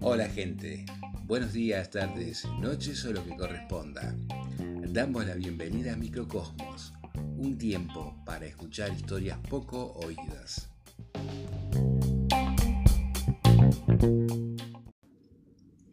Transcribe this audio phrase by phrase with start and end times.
[0.00, 0.86] Hola gente,
[1.24, 4.16] buenos días, tardes, noches o lo que corresponda.
[4.88, 6.94] Damos la bienvenida a Microcosmos,
[7.36, 10.70] un tiempo para escuchar historias poco oídas.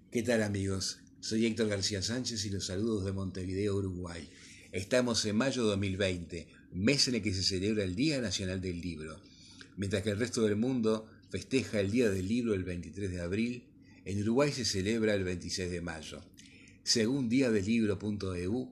[0.09, 1.01] ¿Qué tal amigos?
[1.19, 4.29] Soy Héctor García Sánchez y los saludos de Montevideo, Uruguay.
[4.71, 8.79] Estamos en mayo de 2020, mes en el que se celebra el Día Nacional del
[8.79, 9.19] Libro.
[9.77, 13.63] Mientras que el resto del mundo festeja el Día del Libro el 23 de abril,
[14.05, 16.21] en Uruguay se celebra el 26 de mayo.
[16.83, 18.71] Según diadelibro.eu,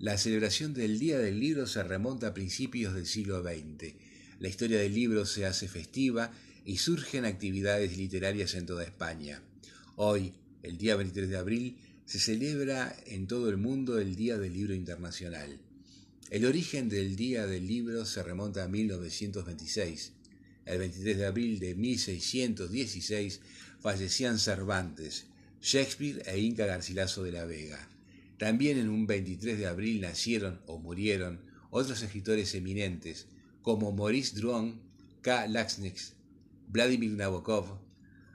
[0.00, 3.94] la celebración del Día del Libro se remonta a principios del siglo XX.
[4.40, 6.32] La historia del libro se hace festiva
[6.64, 9.40] y surgen actividades literarias en toda España.
[9.94, 10.32] Hoy,
[10.64, 14.74] el día 23 de abril, se celebra en todo el mundo el Día del Libro
[14.74, 15.60] Internacional.
[16.30, 20.12] El origen del Día del Libro se remonta a 1926.
[20.64, 23.40] El 23 de abril de 1616
[23.80, 25.26] fallecían Cervantes,
[25.60, 27.88] Shakespeare e Inca Garcilaso de la Vega.
[28.38, 31.40] También en un 23 de abril nacieron o murieron
[31.70, 33.26] otros escritores eminentes
[33.62, 34.80] como Maurice Druon,
[35.20, 35.46] K.
[35.46, 36.14] Laxness,
[36.68, 37.78] Vladimir Nabokov,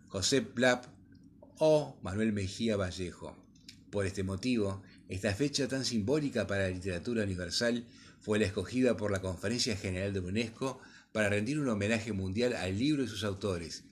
[0.07, 0.85] José Plap
[1.59, 3.35] o Manuel Mejía Vallejo.
[3.89, 7.85] Por este motivo, esta fecha tan simbólica para la literatura universal
[8.19, 10.79] fue la escogida por la Conferencia General de UNESCO
[11.17, 13.85] para rendir un homenaje mundial al libro y sus autores,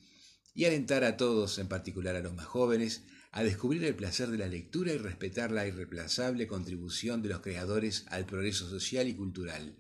[0.54, 4.38] y alentar a todos, en particular a los más jóvenes, a descubrir el placer de
[4.38, 9.76] la lectura y respetar la irreemplazable contribución de los creadores al progreso social y cultural.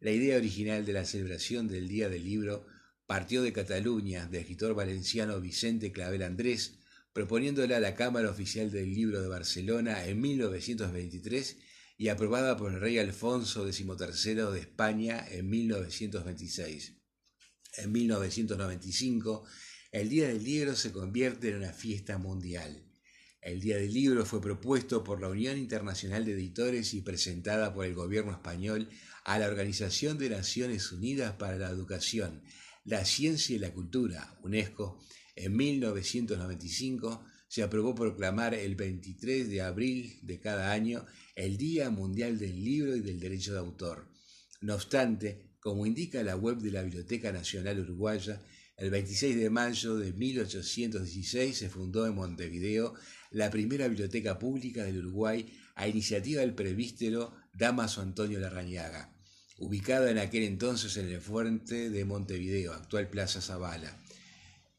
[0.00, 2.66] La idea original de la celebración del Día del Libro
[3.06, 6.80] partió de Cataluña, del escritor valenciano Vicente Clavel Andrés,
[7.12, 11.56] proponiéndola a la Cámara Oficial del Libro de Barcelona en 1923
[12.00, 16.96] y aprobada por el rey Alfonso XIII de España en 1926.
[17.76, 19.44] En 1995,
[19.92, 22.90] el Día del Libro se convierte en una fiesta mundial.
[23.42, 27.84] El Día del Libro fue propuesto por la Unión Internacional de Editores y presentada por
[27.84, 28.88] el gobierno español
[29.26, 32.42] a la Organización de Naciones Unidas para la Educación,
[32.82, 35.04] la Ciencia y la Cultura, UNESCO,
[35.36, 42.38] en 1995 se aprobó proclamar el 23 de abril de cada año el Día Mundial
[42.38, 44.08] del Libro y del Derecho de Autor.
[44.60, 48.40] No obstante, como indica la web de la Biblioteca Nacional Uruguaya,
[48.76, 52.94] el 26 de mayo de 1816 se fundó en Montevideo
[53.32, 59.12] la primera biblioteca pública del Uruguay a iniciativa del prevístero Damaso Antonio Larrañaga,
[59.58, 63.99] ubicada en aquel entonces en el fuerte de Montevideo, actual Plaza Zavala.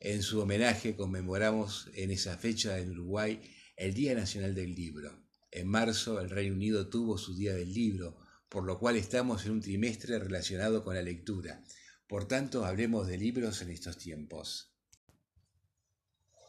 [0.04, 3.40] En su homenaje conmemoramos en esa fecha en Uruguay
[3.78, 5.28] el Día Nacional del Libro.
[5.52, 8.18] En marzo el Reino Unido tuvo su Día del Libro,
[8.50, 11.64] por lo cual estamos en un trimestre relacionado con la lectura.
[12.08, 14.74] Por tanto, hablemos de libros en estos tiempos.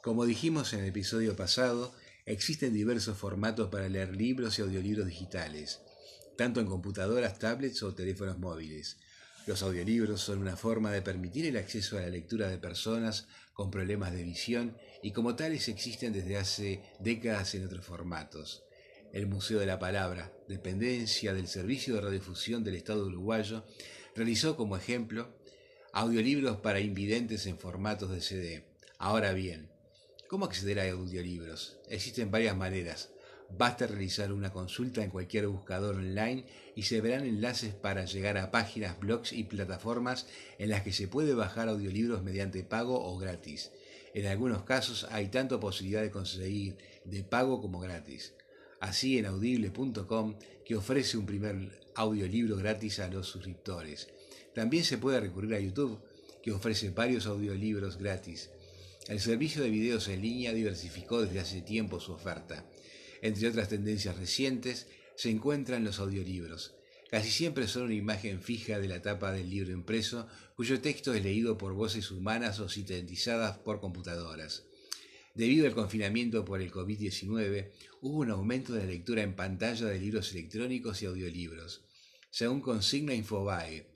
[0.03, 5.83] Como dijimos en el episodio pasado, existen diversos formatos para leer libros y audiolibros digitales,
[6.39, 8.97] tanto en computadoras, tablets o teléfonos móviles.
[9.45, 13.73] Los audiolibros son una forma de permitir el acceso a la lectura de personas con
[13.73, 18.63] problemas de visión y como tales existen desde hace décadas en otros formatos.
[19.13, 23.67] El Museo de la Palabra, dependencia del Servicio de Radiodifusión del Estado uruguayo,
[24.15, 25.37] realizó como ejemplo
[25.93, 28.65] audiolibros para invidentes en formatos de CD.
[28.97, 29.71] Ahora bien,
[30.29, 31.81] ¿cómo acceder a audiolibros?
[31.89, 33.12] Existen varias maneras.
[33.57, 38.51] Basta realizar una consulta en cualquier buscador online y se verán enlaces para llegar a
[38.51, 40.27] páginas, blogs y plataformas
[40.59, 43.71] en las que se puede bajar audiolibros mediante pago o gratis.
[44.15, 48.35] En algunos casos hay tanto posibilidad de conseguir de pago como gratis.
[48.81, 54.09] Así en audible.com que ofrece un primer audiolibro gratis a los suscriptores.
[54.55, 56.01] También se puede recurrir a YouTube
[56.43, 58.51] que ofrece varios audiolibros gratis.
[59.09, 62.65] El servicio de videos en línea diversificó desde hace tiempo su oferta.
[63.23, 66.75] Entre otras tendencias recientes se encuentran los audiolibros.
[67.09, 70.27] Casi siempre son una imagen fija de la tapa del libro impreso,
[70.57, 74.65] cuyo texto es leído por voces humanas o sintetizadas por computadoras.
[75.35, 77.71] Debido al confinamiento por el COVID-19,
[78.01, 81.85] hubo un aumento de la lectura en pantalla de libros electrónicos y audiolibros.
[82.31, 83.87] Según consigna Infobae,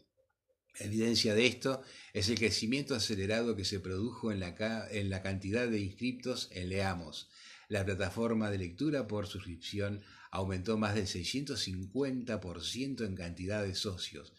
[0.78, 1.82] evidencia de esto
[2.12, 6.68] es el crecimiento acelerado que se produjo en la, en la cantidad de inscriptos en
[6.68, 7.28] Leamos,
[7.68, 14.32] la plataforma de lectura por suscripción aumentó más del 650% en cantidad de socios,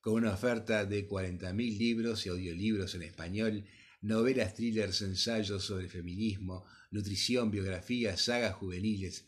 [0.00, 3.64] con una oferta de 40.000 libros y audiolibros en español,
[4.02, 9.24] novelas, thrillers, ensayos sobre feminismo, nutrición, biografías, sagas juveniles,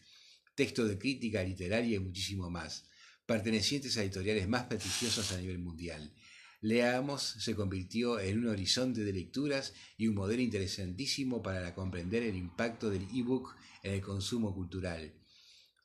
[0.55, 2.85] texto de crítica literaria y muchísimo más,
[3.25, 6.13] pertenecientes a editoriales más prestigiosas a nivel mundial.
[6.61, 12.37] Leamos se convirtió en un horizonte de lecturas y un modelo interesantísimo para comprender el
[12.37, 15.13] impacto del ebook en el consumo cultural.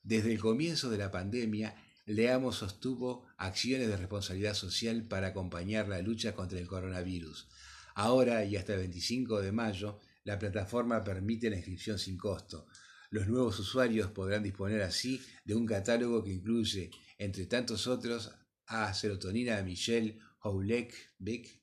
[0.03, 1.75] Desde el comienzo de la pandemia,
[2.07, 7.47] Leamos sostuvo acciones de responsabilidad social para acompañar la lucha contra el coronavirus.
[7.94, 12.68] Ahora y hasta el 25 de mayo, la plataforma permite la inscripción sin costo.
[13.12, 18.31] Los nuevos usuarios podrán disponer así de un catálogo que incluye, entre tantos otros,
[18.65, 21.62] a Serotonina de Michelle Houellebecq,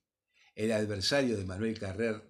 [0.55, 2.23] El adversario de Manuel Carrer,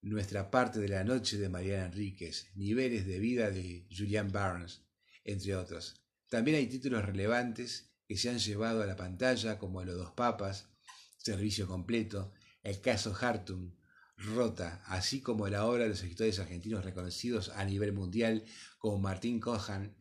[0.00, 4.82] Nuestra parte de la noche de Mariana Enríquez, Niveles de vida de Julian Barnes,
[5.24, 6.04] entre otros.
[6.28, 10.68] También hay títulos relevantes que se han llevado a la pantalla como Los dos papas,
[11.16, 12.32] Servicio completo,
[12.62, 13.72] El caso Hartung,
[14.16, 18.44] Rota, así como la obra de los escritores argentinos reconocidos a nivel mundial
[18.78, 19.96] como Martín Cojan,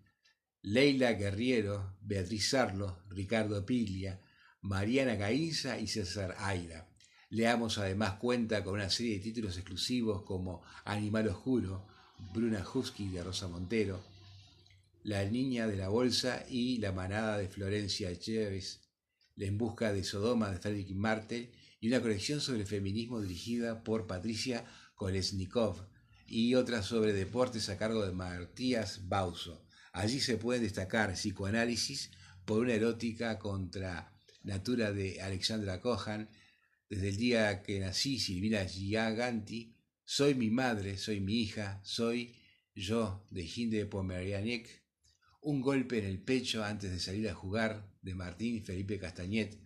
[0.61, 4.21] Leila Guerriero, Beatriz Sarlo, Ricardo Piglia,
[4.65, 6.89] Mariana Gainza y César Aira.
[7.29, 11.85] Leamos además cuenta con una serie de títulos exclusivos como Animal Oscuro,
[12.33, 14.03] Bruna Husky de Rosa Montero,
[15.03, 18.81] La Niña de la Bolsa y La Manada de Florencia Chévez,
[19.37, 24.65] En Busca de Sodoma de Frederick Martel y una colección sobre feminismo dirigida por Patricia
[24.95, 25.87] Kolesnikov
[26.25, 29.63] y otra sobre deportes a cargo de Matías Bauso.
[29.93, 32.09] Allí se puede destacar psicoanálisis
[32.45, 34.14] por una erótica contra
[34.45, 36.29] Natura de Alexandra Kohan,
[36.87, 42.35] Desde el día que nací, Silvina Giaganti, Soy mi madre, soy mi hija, soy
[42.75, 44.83] yo, de Hinde Pomerianek,
[45.41, 49.57] Un golpe en el pecho antes de salir a jugar, de Martín Felipe Castañet.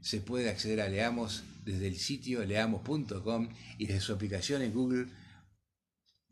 [0.00, 3.48] Se puede acceder a Leamos desde el sitio leamos.com
[3.78, 5.06] y desde su aplicación en Google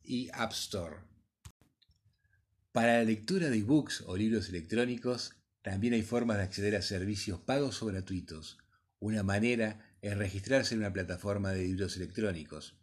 [0.02, 0.96] y App Store.
[2.72, 5.34] Para la lectura de ebooks o libros electrónicos,
[5.67, 8.57] también hay formas de acceder a servicios pagos o gratuitos.
[9.01, 12.77] Una manera es registrarse en una plataforma de libros electrónicos.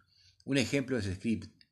[0.43, 1.63] Un ejemplo es Script,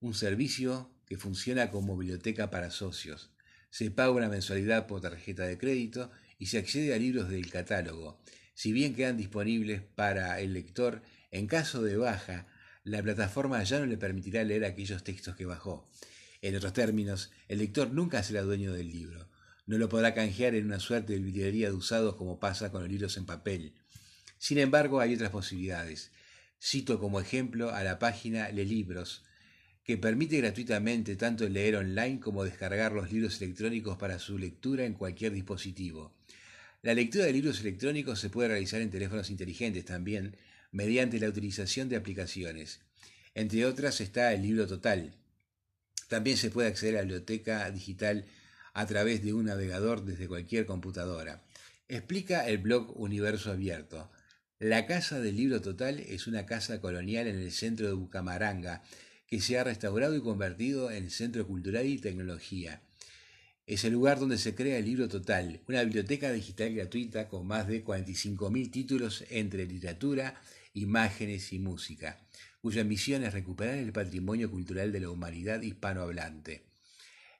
[0.00, 3.30] un servicio que funciona como biblioteca para socios.
[3.70, 8.20] Se paga una mensualidad por tarjeta de crédito y se accede a libros del catálogo.
[8.54, 12.48] Si bien quedan disponibles para el lector, en caso de baja,
[12.82, 15.88] la plataforma ya no le permitirá leer aquellos textos que bajó.
[16.42, 19.28] En otros términos, el lector nunca será dueño del libro
[19.66, 22.90] no lo podrá canjear en una suerte de librería de usados como pasa con los
[22.90, 23.74] libros en papel.
[24.38, 26.12] Sin embargo, hay otras posibilidades.
[26.62, 29.24] Cito como ejemplo a la página Le Libros,
[29.82, 34.94] que permite gratuitamente tanto leer online como descargar los libros electrónicos para su lectura en
[34.94, 36.16] cualquier dispositivo.
[36.82, 40.36] La lectura de libros electrónicos se puede realizar en teléfonos inteligentes también,
[40.70, 42.80] mediante la utilización de aplicaciones.
[43.34, 45.14] Entre otras está el libro total.
[46.08, 48.26] También se puede acceder a la biblioteca digital
[48.76, 51.42] a través de un navegador desde cualquier computadora.
[51.88, 54.10] Explica el blog Universo Abierto.
[54.58, 58.82] La Casa del Libro Total es una casa colonial en el centro de Bucamaranga
[59.26, 62.82] que se ha restaurado y convertido en centro cultural y tecnología.
[63.66, 67.66] Es el lugar donde se crea el Libro Total, una biblioteca digital gratuita con más
[67.68, 70.38] de 45.000 títulos entre literatura,
[70.74, 72.20] imágenes y música,
[72.60, 76.75] cuya misión es recuperar el patrimonio cultural de la humanidad hispanohablante.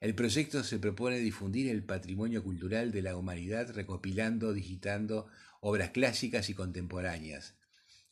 [0.01, 5.27] El proyecto se propone difundir el patrimonio cultural de la humanidad recopilando, digitando
[5.61, 7.55] obras clásicas y contemporáneas.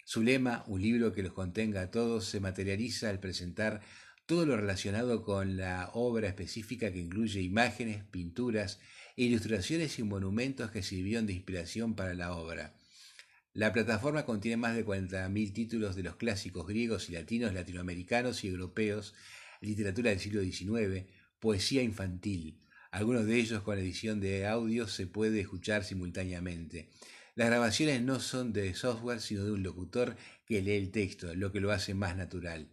[0.04, 3.82] Su lema, un libro que los contenga a todos, se materializa al presentar
[4.26, 8.80] todo lo relacionado con la obra específica que incluye imágenes, pinturas,
[9.16, 12.74] ilustraciones y monumentos que sirvieron de inspiración para la obra.
[13.52, 18.48] La plataforma contiene más de 40.000 títulos de los clásicos griegos y latinos, latinoamericanos y
[18.48, 19.14] europeos,
[19.60, 21.06] literatura del siglo XIX,
[21.44, 22.58] poesía infantil.
[22.90, 26.88] Algunos de ellos con edición de audio se puede escuchar simultáneamente.
[27.34, 31.52] Las grabaciones no son de software, sino de un locutor que lee el texto, lo
[31.52, 32.70] que lo hace más natural.